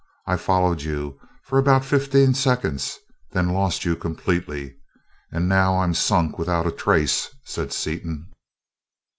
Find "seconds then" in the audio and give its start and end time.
2.33-3.49